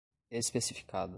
[0.31, 1.09] especificada